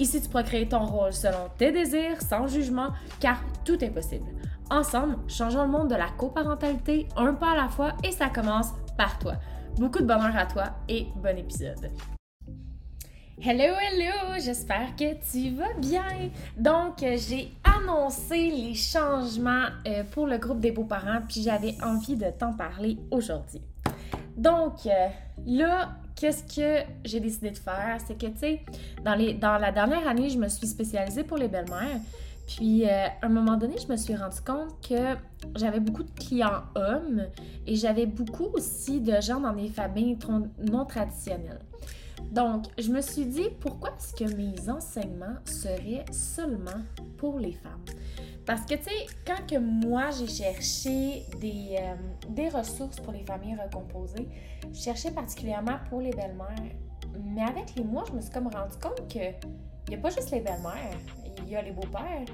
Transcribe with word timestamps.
Ici, 0.00 0.20
tu 0.20 0.28
pourras 0.28 0.42
créer 0.42 0.68
ton 0.68 0.84
rôle 0.84 1.12
selon 1.12 1.48
tes 1.56 1.70
désirs, 1.70 2.20
sans 2.20 2.48
jugement, 2.48 2.88
car 3.20 3.38
tout 3.64 3.82
est 3.84 3.90
possible. 3.90 4.26
Ensemble, 4.68 5.16
changeons 5.28 5.62
le 5.62 5.68
monde 5.70 5.88
de 5.88 5.94
la 5.94 6.08
coparentalité 6.18 7.06
un 7.16 7.34
pas 7.34 7.52
à 7.52 7.56
la 7.56 7.68
fois 7.68 7.92
et 8.02 8.10
ça 8.10 8.28
commence 8.28 8.72
par 8.98 9.18
toi. 9.20 9.34
Beaucoup 9.78 10.00
de 10.00 10.06
bonheur 10.06 10.36
à 10.36 10.46
toi 10.46 10.64
et 10.88 11.06
bon 11.16 11.38
épisode. 11.38 11.90
Hello, 13.40 13.74
hello, 13.74 14.40
j'espère 14.42 14.96
que 14.96 15.14
tu 15.30 15.54
vas 15.54 15.74
bien. 15.78 16.30
Donc, 16.56 16.98
j'ai 17.00 17.52
annoncé 17.62 18.50
les 18.50 18.74
changements 18.74 19.66
euh, 19.86 20.02
pour 20.10 20.26
le 20.26 20.38
groupe 20.38 20.60
des 20.60 20.72
beaux-parents, 20.72 21.20
puis 21.28 21.42
j'avais 21.42 21.74
envie 21.82 22.16
de 22.16 22.30
t'en 22.30 22.52
parler 22.52 22.98
aujourd'hui. 23.10 23.60
Donc, 24.36 24.86
euh, 24.86 25.08
là, 25.46 25.90
qu'est-ce 26.16 26.44
que 26.44 26.86
j'ai 27.04 27.20
décidé 27.20 27.50
de 27.50 27.58
faire? 27.58 27.98
C'est 28.06 28.18
que, 28.18 28.26
tu 28.26 28.38
sais, 28.38 28.60
dans, 29.04 29.16
dans 29.38 29.58
la 29.58 29.72
dernière 29.72 30.06
année, 30.06 30.30
je 30.30 30.38
me 30.38 30.48
suis 30.48 30.66
spécialisée 30.66 31.24
pour 31.24 31.36
les 31.36 31.48
belles-mères. 31.48 32.00
Puis, 32.46 32.84
euh, 32.84 33.06
à 33.22 33.26
un 33.26 33.28
moment 33.28 33.56
donné, 33.56 33.76
je 33.78 33.90
me 33.90 33.96
suis 33.96 34.14
rendu 34.14 34.40
compte 34.40 34.74
que 34.86 35.16
j'avais 35.56 35.80
beaucoup 35.80 36.02
de 36.02 36.10
clients 36.10 36.62
hommes 36.74 37.22
et 37.66 37.74
j'avais 37.74 38.06
beaucoup 38.06 38.48
aussi 38.52 39.00
de 39.00 39.18
gens 39.20 39.40
dans 39.40 39.54
des 39.54 39.68
familles 39.68 40.18
non 40.58 40.84
traditionnelles. 40.84 41.60
Donc, 42.30 42.66
je 42.78 42.90
me 42.90 43.00
suis 43.00 43.24
dit, 43.24 43.48
pourquoi 43.60 43.90
est-ce 43.90 44.14
que 44.14 44.30
mes 44.34 44.68
enseignements 44.68 45.36
seraient 45.44 46.04
seulement 46.12 46.82
pour 47.16 47.38
les 47.38 47.52
femmes? 47.52 47.84
Parce 48.46 48.62
que, 48.66 48.74
tu 48.74 48.84
sais, 48.84 49.06
quand 49.26 49.46
que 49.46 49.58
moi, 49.58 50.10
j'ai 50.10 50.26
cherché 50.26 51.24
des, 51.40 51.76
euh, 51.80 51.94
des 52.28 52.48
ressources 52.50 53.00
pour 53.00 53.12
les 53.12 53.24
familles 53.24 53.56
recomposées, 53.56 54.28
je 54.72 54.78
cherchais 54.80 55.10
particulièrement 55.10 55.78
pour 55.88 56.00
les 56.00 56.10
belles-mères. 56.10 56.72
Mais 57.22 57.42
avec 57.42 57.74
les 57.74 57.84
mois, 57.84 58.04
je 58.08 58.12
me 58.12 58.20
suis 58.20 58.30
comme 58.30 58.48
rendu 58.48 58.76
compte 58.82 59.08
que 59.08 59.32
il 59.86 59.90
n'y 59.90 59.96
a 59.96 59.98
pas 59.98 60.10
juste 60.10 60.30
les 60.30 60.40
belles-mères, 60.40 60.98
il 61.38 61.52
y 61.52 61.56
a 61.56 61.62
les 61.62 61.72
beaux-pères. 61.72 62.24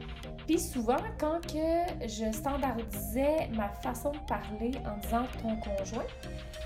Puis 0.46 0.58
souvent, 0.58 0.96
quand 1.18 1.40
que 1.46 2.06
je 2.06 2.32
standardisais 2.32 3.48
ma 3.54 3.68
façon 3.68 4.12
de 4.12 4.18
parler 4.28 4.72
en 4.86 4.98
disant 4.98 5.24
ton 5.42 5.56
conjoint, 5.56 6.06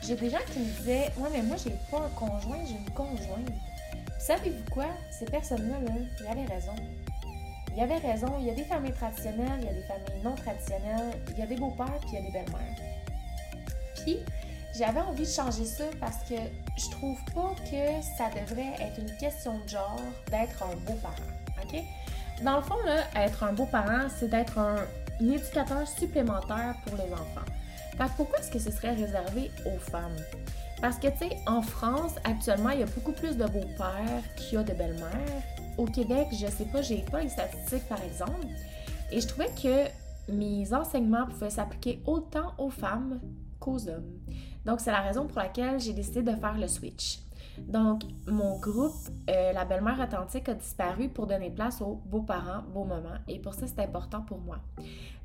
j'ai 0.03 0.15
des 0.15 0.31
gens 0.31 0.39
qui 0.53 0.59
me 0.59 0.65
disaient 0.65 1.11
Ouais, 1.17 1.29
mais 1.33 1.43
moi, 1.43 1.57
j'ai 1.63 1.73
pas 1.91 1.99
un 1.99 2.09
conjoint, 2.11 2.59
j'ai 2.67 2.77
une 2.77 2.91
conjointe. 2.91 3.51
Savez-vous 4.19 4.71
quoi? 4.71 4.87
Ces 5.11 5.27
personnes-là, 5.27 5.81
là, 5.81 5.93
ils 6.21 6.27
avaient 6.27 6.55
raison. 6.55 6.75
Il 7.75 7.81
y 7.81 7.83
avait 7.83 7.99
raison, 7.99 8.29
il 8.39 8.47
y 8.47 8.51
a 8.51 8.55
des 8.55 8.65
familles 8.65 8.93
traditionnelles, 8.93 9.59
il 9.59 9.67
y 9.67 9.69
a 9.69 9.73
des 9.73 9.83
familles 9.83 10.23
non 10.23 10.35
traditionnelles, 10.37 11.21
il 11.31 11.39
y 11.39 11.43
a 11.43 11.47
des 11.47 11.57
beaux-pères, 11.57 11.99
puis 12.01 12.11
il 12.13 12.15
y 12.15 12.19
a 12.19 12.23
des 12.23 12.31
belles-mères. 12.31 12.77
Puis, 13.97 14.19
j'avais 14.79 15.01
envie 15.01 15.25
de 15.25 15.29
changer 15.29 15.65
ça 15.65 15.85
parce 15.99 16.19
que 16.29 16.37
je 16.77 16.91
trouve 16.91 17.19
pas 17.35 17.53
que 17.65 18.03
ça 18.17 18.31
devrait 18.31 18.75
être 18.81 18.99
une 18.99 19.17
question 19.17 19.59
de 19.59 19.69
genre 19.69 20.01
d'être 20.31 20.63
un 20.63 20.77
beau-parent, 20.87 21.15
OK? 21.63 21.83
Dans 22.43 22.57
le 22.57 22.63
fond, 22.63 22.77
là, 22.85 23.03
être 23.17 23.43
un 23.43 23.53
beau-parent, 23.53 24.09
c'est 24.09 24.29
d'être 24.29 24.59
un, 24.59 24.77
éducateur 25.21 25.87
supplémentaire 25.87 26.75
pour 26.87 26.97
les 26.97 27.13
enfants. 27.13 28.09
Pourquoi 28.17 28.39
est-ce 28.41 28.51
que 28.51 28.59
ce 28.59 28.71
serait 28.71 28.95
réservé 28.95 29.51
aux 29.65 29.79
femmes? 29.79 30.17
Parce 30.81 30.99
que, 30.99 31.07
tu 31.07 31.19
sais, 31.19 31.37
en 31.47 31.63
France, 31.63 32.13
actuellement, 32.25 32.71
il 32.71 32.81
y 32.81 32.83
a 32.83 32.87
beaucoup 32.87 33.13
plus 33.13 33.37
de 33.37 33.47
beaux-pères 33.47 34.23
qu'il 34.37 34.55
y 34.55 34.57
a 34.57 34.65
de 34.65 34.73
belles-mères 34.73 35.54
au 35.79 35.85
Québec, 35.85 36.29
je 36.33 36.47
sais 36.47 36.67
pas, 36.67 36.83
j'ai 36.83 37.05
pas 37.11 37.23
les 37.23 37.29
statistiques 37.29 37.89
par 37.89 38.03
exemple. 38.03 38.47
Et 39.13 39.21
je 39.21 39.29
trouvais 39.29 39.51
que 39.51 40.33
mes 40.33 40.73
enseignements 40.73 41.27
pouvaient 41.27 41.51
s'appliquer 41.51 42.03
autant 42.07 42.53
aux 42.59 42.71
femmes 42.71 43.21
qu'aux 43.61 43.89
hommes. 43.89 44.19
Donc, 44.65 44.81
c'est 44.81 44.93
la 44.93 45.01
raison 45.01 45.27
pour 45.27 45.39
laquelle 45.39 45.79
j'ai 45.79 45.93
décidé 45.93 46.23
de 46.23 46.35
faire 46.35 46.59
le 46.59 46.69
switch. 46.69 47.21
Donc, 47.59 48.03
mon 48.27 48.59
groupe, 48.59 48.95
euh, 49.31 49.53
La 49.53 49.65
belle-mère 49.65 50.01
authentique, 50.01 50.49
a 50.49 50.55
disparu 50.55 51.09
pour 51.09 51.27
donner 51.27 51.51
place 51.51 51.81
aux 51.81 52.01
beaux-parents, 52.07 52.63
beaux 52.73 52.85
moments. 52.85 53.19
Et 53.29 53.39
pour 53.39 53.55
ça, 53.55 53.67
c'est 53.67 53.81
important 53.81 54.23
pour 54.23 54.39
moi. 54.39 54.59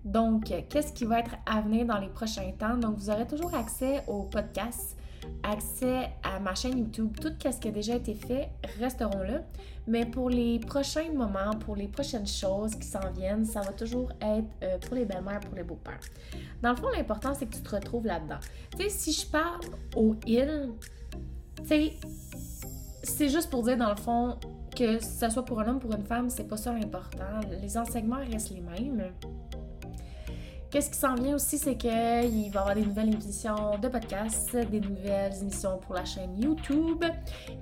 Donc, 0.05 0.53
qu'est-ce 0.69 0.93
qui 0.93 1.05
va 1.05 1.19
être 1.19 1.35
à 1.45 1.61
venir 1.61 1.85
dans 1.85 1.97
les 1.97 2.09
prochains 2.09 2.51
temps? 2.57 2.77
Donc, 2.77 2.97
vous 2.97 3.09
aurez 3.09 3.25
toujours 3.25 3.55
accès 3.55 4.03
au 4.07 4.23
podcast 4.23 4.95
accès 5.43 6.09
à 6.23 6.39
ma 6.39 6.55
chaîne 6.55 6.77
YouTube, 6.77 7.17
tout 7.19 7.33
ce 7.39 7.57
qui 7.59 7.67
a 7.67 7.71
déjà 7.71 7.95
été 7.95 8.13
fait 8.13 8.49
resteront 8.79 9.23
là. 9.23 9.41
Mais 9.87 10.05
pour 10.05 10.29
les 10.29 10.59
prochains 10.59 11.11
moments, 11.11 11.55
pour 11.59 11.75
les 11.75 11.87
prochaines 11.87 12.27
choses 12.27 12.75
qui 12.75 12.85
s'en 12.85 13.11
viennent, 13.11 13.45
ça 13.45 13.61
va 13.61 13.71
toujours 13.71 14.11
être 14.21 14.47
euh, 14.63 14.77
pour 14.77 14.95
les 14.95 15.05
belles-mères, 15.05 15.39
pour 15.39 15.55
les 15.55 15.63
beaux-pères. 15.63 15.99
Dans 16.61 16.71
le 16.71 16.75
fond, 16.75 16.89
l'important, 16.95 17.33
c'est 17.33 17.47
que 17.47 17.55
tu 17.55 17.61
te 17.61 17.75
retrouves 17.75 18.05
là-dedans. 18.05 18.39
Tu 18.77 18.83
sais, 18.83 18.89
si 18.89 19.11
je 19.11 19.25
parle 19.25 19.61
au 19.95 20.15
il, 20.27 20.69
tu 21.57 21.67
sais, 21.67 21.93
c'est 23.01 23.29
juste 23.29 23.49
pour 23.49 23.63
dire, 23.63 23.77
dans 23.77 23.89
le 23.89 23.95
fond, 23.95 24.37
que 24.75 25.03
ce 25.03 25.29
soit 25.29 25.43
pour 25.43 25.59
un 25.59 25.67
homme 25.67 25.77
ou 25.77 25.79
pour 25.79 25.93
une 25.93 26.05
femme, 26.05 26.29
c'est 26.29 26.47
pas 26.47 26.57
ça 26.57 26.71
l'important. 26.73 27.39
Les 27.61 27.77
enseignements 27.77 28.19
restent 28.31 28.51
les 28.51 28.61
mêmes. 28.61 29.11
Qu'est-ce 30.71 30.91
qui 30.91 30.99
s'en 30.99 31.15
vient 31.15 31.33
aussi, 31.33 31.57
c'est 31.57 31.75
qu'il 31.75 31.89
va 31.89 32.23
y 32.23 32.47
avoir 32.49 32.75
des 32.75 32.83
nouvelles 32.83 33.11
émissions 33.11 33.79
de 33.79 33.87
podcast, 33.87 34.55
des 34.55 34.79
nouvelles 34.79 35.33
émissions 35.41 35.79
pour 35.79 35.95
la 35.95 36.05
chaîne 36.05 36.39
YouTube. 36.39 37.03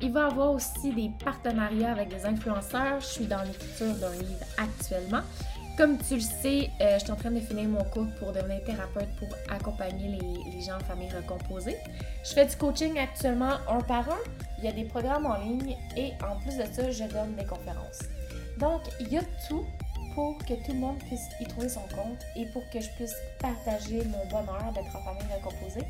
Il 0.01 0.12
va 0.12 0.28
y 0.28 0.31
avoir 0.31 0.51
aussi 0.51 0.91
des 0.94 1.09
partenariats 1.23 1.94
avec 1.94 2.09
des 2.09 2.25
influenceurs. 2.25 3.00
Je 3.00 3.06
suis 3.06 3.25
dans 3.25 3.41
l'écriture 3.44 3.94
d'un 3.95 4.12
livre 4.12 4.44
actuellement. 4.57 5.22
Comme 5.78 5.97
tu 6.00 6.16
le 6.16 6.19
sais, 6.19 6.69
euh, 6.81 6.95
je 7.00 7.06
suis 7.06 7.12
en 7.12 7.16
train 7.16 7.31
de 7.31 7.40
finir 7.40 7.69
mon 7.69 7.84
cours 7.85 8.07
pour 8.19 8.34
devenir 8.34 8.62
thérapeute 8.66 9.07
pour 9.19 9.29
accompagner 9.56 10.09
les, 10.09 10.51
les, 10.51 10.62
gens 10.62 10.75
en 10.75 10.84
famille 10.84 11.09
recomposée. 11.12 11.78
Je 12.25 12.34
fais 12.34 12.45
du 12.45 12.57
coaching 12.57 12.97
actuellement 12.97 13.53
un 13.69 13.79
par 13.81 14.09
un. 14.09 14.18
Il 14.57 14.66
y 14.66 14.68
a 14.68 14.74
des 14.74 14.84
programmes 14.84 15.28
en 15.28 15.38
ligne 15.38 15.78
et 15.95 16.12
en 16.29 16.38
plus 16.41 16.57
de 16.57 16.63
ça, 16.74 16.91
je 16.91 17.03
donne 17.06 17.35
des 17.38 17.45
conférences. 17.45 18.01
Donc, 18.59 18.81
il 19.00 19.13
y 19.13 19.18
a 19.18 19.24
tout 19.47 19.66
pour 20.17 20.35
que 20.39 20.55
tout 20.55 20.72
le 20.73 20.79
monde 20.79 20.97
puisse 20.97 21.29
y 21.39 21.45
trouver 21.45 21.69
son 21.69 21.81
compte 21.95 22.25
et 22.35 22.47
pour 22.47 22.67
que 22.72 22.81
je 22.81 22.89
puisse 22.95 23.13
partager 23.39 24.03
mon 24.05 24.25
bonheur 24.25 24.73
d'être 24.73 24.95
en 24.95 25.03
famille 25.03 25.31
recomposée 25.31 25.85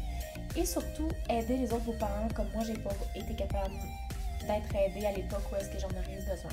et 0.58 0.66
surtout 0.66 1.08
aider 1.30 1.56
les 1.56 1.72
autres 1.72 1.98
parents 1.98 2.28
comme 2.36 2.50
moi 2.54 2.62
j'ai 2.66 2.74
pas 2.74 2.90
été 3.16 3.34
capable 3.36 3.76
d'être 4.48 4.76
aidée 4.76 5.06
à 5.06 5.12
l'époque 5.12 5.44
où 5.52 5.56
est-ce 5.56 5.70
que 5.70 5.80
j'en 5.80 5.90
aurais 5.90 6.14
eu 6.14 6.22
besoin. 6.22 6.52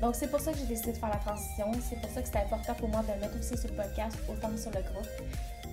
Donc 0.00 0.14
c'est 0.14 0.28
pour 0.28 0.40
ça 0.40 0.52
que 0.52 0.58
j'ai 0.58 0.66
décidé 0.66 0.92
de 0.92 0.96
faire 0.98 1.10
la 1.10 1.16
transition, 1.16 1.70
c'est 1.88 2.00
pour 2.00 2.10
ça 2.10 2.20
que 2.20 2.26
c'était 2.26 2.40
important 2.40 2.74
pour 2.74 2.88
moi 2.88 3.02
de 3.02 3.20
mettre 3.20 3.38
aussi 3.38 3.56
sur 3.56 3.68
le 3.68 3.76
podcast 3.76 4.16
autant 4.28 4.48
que 4.50 4.58
sur 4.58 4.70
le 4.70 4.80
groupe. 4.80 5.08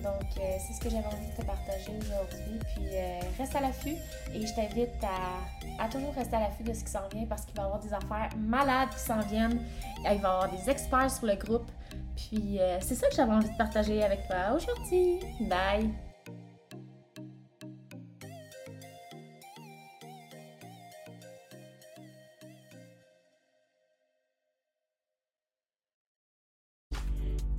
Donc, 0.02 0.22
euh, 0.38 0.56
c'est 0.58 0.74
ce 0.74 0.80
que 0.80 0.90
j'avais 0.90 1.06
envie 1.06 1.26
de 1.26 1.40
te 1.40 1.44
partager 1.44 1.90
aujourd'hui. 2.00 2.58
Puis, 2.74 2.86
euh, 2.92 3.20
reste 3.38 3.56
à 3.56 3.60
l'affût 3.60 3.96
et 4.32 4.46
je 4.46 4.54
t'invite 4.54 4.90
à, 5.02 5.88
toujours 5.88 6.14
rester 6.14 6.36
à 6.36 6.40
l'affût 6.40 6.62
de 6.62 6.72
ce 6.72 6.84
qui 6.84 6.90
s'en 6.90 7.08
vient 7.12 7.26
parce 7.26 7.44
qu'il 7.44 7.56
va 7.56 7.62
y 7.62 7.66
avoir 7.66 7.80
des 7.80 7.92
affaires 7.92 8.30
malades 8.38 8.90
qui 8.90 9.00
s'en 9.00 9.20
viennent. 9.20 9.60
Il 9.98 10.04
va 10.04 10.12
y 10.12 10.16
avoir 10.16 10.50
des 10.50 10.70
experts 10.70 11.10
sur 11.10 11.26
le 11.26 11.34
groupe. 11.34 11.70
Puis, 12.16 12.58
euh, 12.60 12.78
c'est 12.80 12.94
ça 12.94 13.08
que 13.08 13.14
j'avais 13.14 13.32
envie 13.32 13.50
de 13.50 13.56
partager 13.56 14.02
avec 14.02 14.26
toi 14.26 14.54
aujourd'hui. 14.54 15.20
Bye! 15.40 16.07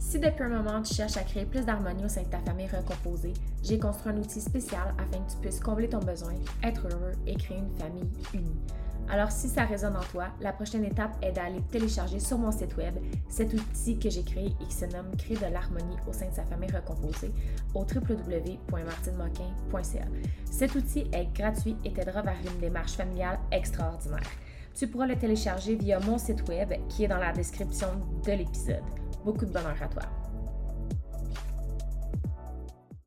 Si 0.09 0.17
depuis 0.17 0.43
un 0.43 0.49
moment 0.49 0.81
tu 0.81 0.95
cherches 0.95 1.17
à 1.17 1.21
créer 1.21 1.45
plus 1.45 1.63
d'harmonie 1.63 2.03
au 2.03 2.07
sein 2.07 2.23
de 2.23 2.29
ta 2.29 2.39
famille 2.39 2.65
recomposée, 2.65 3.31
j'ai 3.61 3.77
construit 3.77 4.11
un 4.11 4.17
outil 4.17 4.41
spécial 4.41 4.95
afin 4.97 5.19
que 5.23 5.29
tu 5.29 5.37
puisses 5.37 5.59
combler 5.59 5.87
ton 5.87 5.99
besoin, 5.99 6.33
être 6.63 6.87
heureux 6.87 7.11
et 7.27 7.35
créer 7.35 7.59
une 7.59 7.69
famille 7.77 8.09
unie. 8.33 8.59
Alors 9.07 9.29
si 9.29 9.47
ça 9.47 9.65
résonne 9.65 9.95
en 9.95 10.03
toi, 10.11 10.29
la 10.41 10.51
prochaine 10.51 10.83
étape 10.83 11.15
est 11.21 11.33
d'aller 11.33 11.61
télécharger 11.69 12.19
sur 12.19 12.39
mon 12.39 12.51
site 12.51 12.75
web 12.77 12.95
cet 13.29 13.53
outil 13.53 13.99
que 13.99 14.09
j'ai 14.09 14.23
créé 14.23 14.47
et 14.47 14.65
qui 14.65 14.73
se 14.73 14.85
nomme 14.85 15.15
Créer 15.15 15.37
de 15.37 15.45
l'harmonie 15.45 15.97
au 16.07 16.11
sein 16.11 16.27
de 16.27 16.33
sa 16.33 16.45
famille 16.45 16.71
recomposée 16.71 17.31
au 17.75 17.81
www.martinemoquin.ca. 17.81 20.05
Cet 20.49 20.73
outil 20.73 21.07
est 21.13 21.31
gratuit 21.35 21.77
et 21.85 21.93
t'aidera 21.93 22.23
vers 22.23 22.39
une 22.51 22.59
démarche 22.59 22.93
familiale 22.93 23.37
extraordinaire. 23.51 24.25
Tu 24.73 24.87
pourras 24.87 25.05
le 25.05 25.17
télécharger 25.17 25.75
via 25.75 25.99
mon 25.99 26.17
site 26.17 26.49
web 26.49 26.73
qui 26.87 27.03
est 27.03 27.07
dans 27.07 27.19
la 27.19 27.31
description 27.31 27.89
de 28.25 28.31
l'épisode. 28.31 28.81
Beaucoup 29.23 29.45
de 29.45 29.51
bonheur 29.51 29.75
à 29.81 29.87
toi. 29.87 30.03